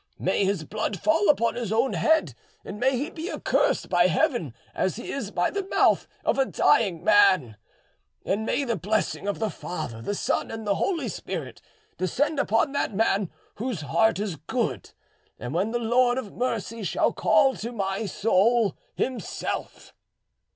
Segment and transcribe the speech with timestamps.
[0.17, 2.33] May his blood fall upon his own head,
[2.65, 6.45] and may he be accursed by Heaven as he is by the mouth of a
[6.45, 7.55] dying man;
[8.25, 11.61] and may the blessing of the Father, the Son, and the Holy Spirit
[11.99, 14.89] descend upon that man whose heart is good,
[15.37, 19.93] when the Lord of mercy shall call to my soul Himself!"